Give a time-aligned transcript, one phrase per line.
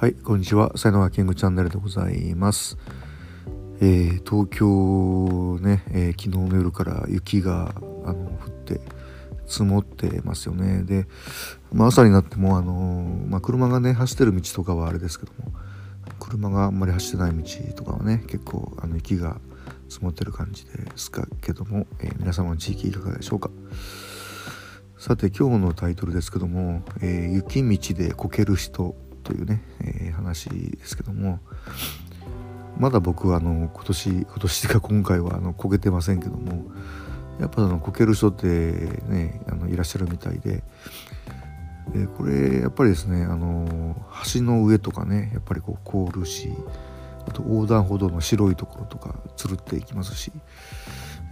[0.00, 0.72] はいこんにちは。
[0.78, 2.78] 才能ハッキングチャンネルでございます。
[3.82, 7.74] えー、東京ね、えー、昨日の夜から雪が
[8.06, 8.80] あの降って
[9.46, 10.84] 積もってますよね。
[10.84, 11.06] で、
[11.70, 12.72] まあ、朝になってもあの
[13.28, 15.52] まあ、車がね走ってる道とかはあれですけども
[16.18, 19.36] 車があんまり走ってない道とかはね結構あの雪が
[19.90, 23.50] 積もってる感じですかけども、えー、皆様の地域いかがでしょうか。
[24.96, 28.96] さて今日のタイトルですけども「え、雪道でこける人」
[29.30, 31.38] というね、えー、話ですけども
[32.76, 36.64] まだ僕はあの今年今年か今回はあのこけてませんけども
[37.38, 40.64] やっぱあのこける人ってねあのいらっしゃるみたいで
[41.92, 43.94] でこれやっぱりですねあの
[44.34, 46.50] 橋の上とかねやっぱりこう凍るし
[47.28, 50.32] あと横断歩道の白いところとかつるっていきますし、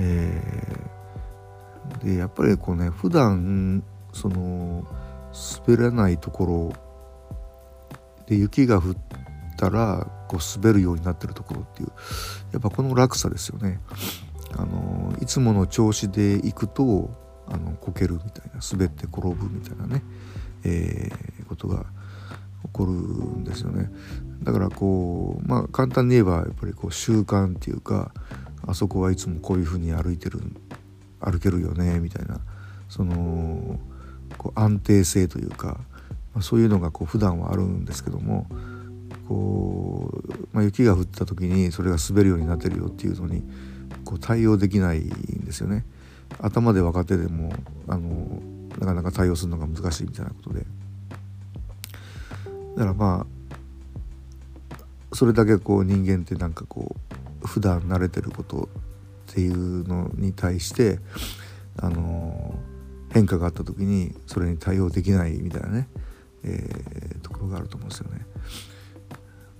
[0.00, 4.84] えー、でやっぱりこうね普段その
[5.66, 6.93] 滑らないところ
[8.26, 8.96] で雪が降っ
[9.56, 11.92] たらこう滑るようになってるところっていう
[12.52, 13.80] やっぱこの落差ですよね。
[14.56, 17.10] あのいつもの調子で行くと
[17.48, 20.02] あのこけるみたいな滑って転ぶみたいなね、
[20.64, 21.84] えー、ことが
[22.62, 23.90] 起こるんですよね。
[24.42, 28.12] だからこうまあ簡単に言えばやっぱりこう習慣っていうか
[28.66, 30.40] あそこはいつもこういうふうに歩いてる
[31.20, 32.40] 歩けるよねみたいな
[32.88, 33.78] その
[34.38, 35.80] こう安定性というか、
[36.34, 38.46] まあ、そういうのがこう普段はあるんですけども
[39.28, 43.42] こう、まあ、雪が降った時にそれが滑るようになってるよっていうのに
[44.04, 45.84] こう対応できないんですよね。
[46.40, 47.52] 頭で分かってても
[47.86, 48.42] あの
[48.78, 50.66] なかなか対応するのが難しいみたいなことで
[52.76, 53.26] だからま
[54.70, 56.96] あそれだけこう人間ってなんかこ
[57.42, 58.68] う普段慣れてること
[59.30, 60.98] っていうのに対して
[61.76, 62.54] あの
[63.12, 65.88] 変化があった時にそれに対応できないみたいなね、
[66.44, 68.26] えー、ところがあると思うんですよね。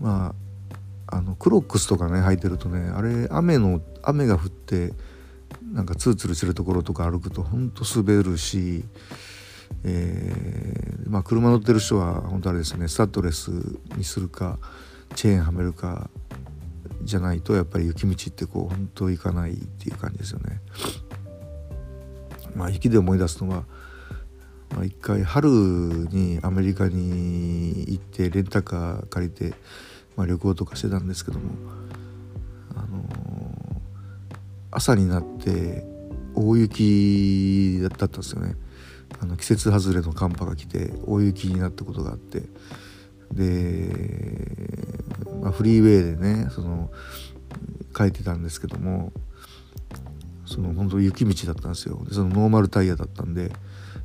[0.00, 0.34] ま
[1.08, 4.92] ああのクロックスとかね履いてるとねあれ雨の雨が降って
[5.72, 8.84] なんかツルツルしてるところとか歩くとほんと滑るし、
[9.84, 13.50] えー、まあ車乗ってる人は本当あれですねスタッドレス
[13.96, 14.58] にするか
[15.14, 16.10] チェーンはめるか
[17.02, 20.60] じゃないとやっぱり雪道ってこう本当行かないっていう感じですよね。
[22.54, 23.64] まあ雪で思い出すのは、
[24.82, 29.54] 一回春にアメリカに行ってレンタカー借りて、
[30.16, 31.52] まあ、旅行とかしてたんですけども
[32.74, 33.04] あの
[34.70, 35.84] 朝になって
[36.34, 38.56] 大雪だったんですよね。
[39.20, 42.42] あの季節外れの寒波が来て大雪になったことがあって
[43.32, 43.90] で、
[45.40, 46.90] まあ、フリーウェイでねその
[47.94, 49.12] 帰ってたんですけども
[50.54, 52.00] その本当雪道だったんですよ。
[52.04, 53.50] でそのノーマルタイヤだったんで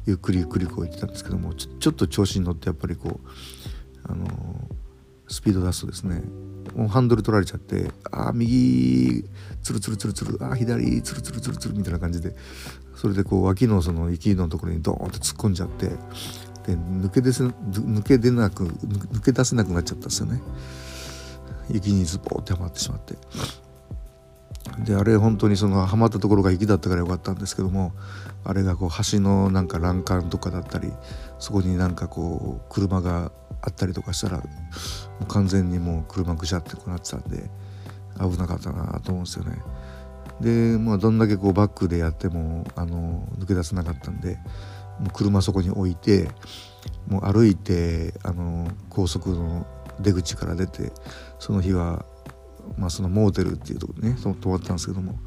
[0.08, 3.30] ゆっくりゆっくりこう行ってたんですけどもちょっと調子に乗ってやっぱりこう
[4.04, 4.26] あの
[5.28, 6.24] スピード出すとですね
[6.76, 9.26] もうハンドル取られちゃってああ右
[9.62, 12.36] ツルツルツルツルああ左ツルツルツルツルみたいな感じで
[12.96, 15.96] それでこう脇のその息のところにドーンって突っ込んじゃってで
[16.76, 20.42] 抜け出せ抜け出なく抜け出せなくなっちゃったんですよね。
[21.72, 23.14] 雪にズボーってはまってしまって。
[24.80, 27.94] であれ本当にそのはまったところが雪だったからよかったんですけども
[28.44, 30.92] あれがこう橋のなんか欄干とかだったり
[31.38, 33.32] そこになんかこう車が
[33.62, 34.44] あったりとかしたら
[35.28, 37.50] 完全にもう車ぐしゃってこうなってたんで
[38.20, 39.58] 危なかったなと思うんですよね。
[40.42, 44.38] でまあどんだけこうバックでやってもあの抜け出せなかったんで
[45.00, 46.30] もう車そこに置いて
[47.08, 49.68] もう歩いてあの高速の
[50.00, 50.92] 出口から出て
[51.40, 52.06] その日は、
[52.78, 55.18] まあ、そのモーテルっていうところにね止まったんですけども。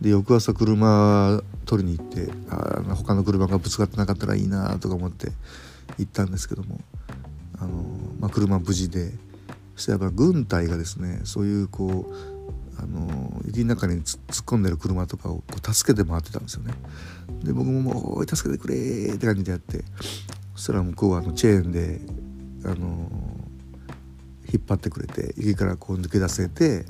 [0.00, 5.30] で翌朝車取りに行ってあ他の車がぶつかってなかったらいいなとか思って
[5.98, 6.80] 行ったんですけども。
[7.58, 7.84] あの、
[8.18, 9.12] まあ、車無事で。
[9.76, 16.74] そしてやっぱ軍隊がですねそういうこうあの雪の中に突っ込んでる車とかをこう助けて回ってたんですよね。
[17.42, 19.84] で僕ももう「お助けてくれ」って感じでやって。
[20.54, 22.00] そしたら向こうはあのチェーンで
[22.64, 23.10] あの
[24.52, 26.84] 引っ張ってくれて雪からこう抜け出せて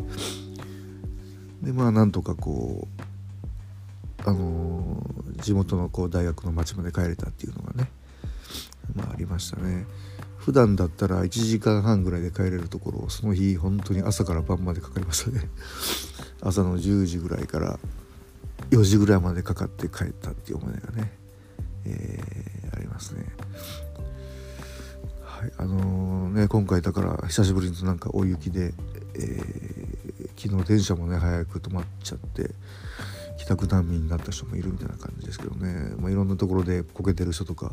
[1.62, 3.02] でまあなんとかこう
[4.28, 5.02] あの
[5.36, 7.90] 地元のこう大学の町まで帰れたっていうのがね
[8.94, 9.86] まあありましたね。
[10.38, 15.48] 普段だったら1時間半ぐらいで帰れるところをその日本当に朝から晩までかかりましたね
[16.42, 17.78] 朝の10時ぐらいから
[18.70, 21.12] 4時ぐらいまでかかって帰ったっていう思いがね、
[21.84, 23.24] えー、ありますね
[25.42, 28.72] はいあのー、ね今回だから久しぶりになんか大雪で、
[29.16, 32.50] えー、昨日電車もね早く止まっちゃって
[33.38, 37.72] 帰宅難民になった人もいるみたいな感じですけどね、まあ、いろんなところでこけてる人とか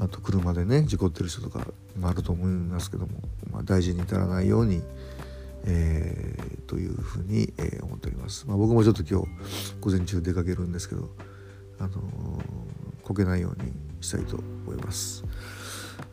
[0.00, 3.12] あと車でね事故ってる人とかもあると思いますけども、
[3.52, 4.82] まあ、大事に至らないように、
[5.64, 8.44] えー、というふうに、え、思っております。
[8.48, 9.28] まあ、僕もちょっと今日
[9.80, 11.10] 午前中出かけるんですけど、
[11.78, 11.92] あの、
[13.04, 15.22] こけないようにしたいと思います。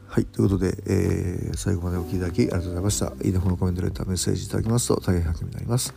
[0.09, 0.25] はい。
[0.25, 3.13] ということで、えー、最後までお聴きいただきありがとうございました。
[3.23, 5.93] いいね、この、コメント、レター、メッセージいただきますと大変励みになります。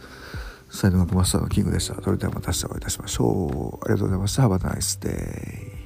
[0.69, 1.95] 才能学マスターのキングでした。
[1.95, 3.85] それではまた明日お会いいたしましょう。
[3.85, 4.43] ありがとうございました。
[4.43, 5.82] Have a nice day.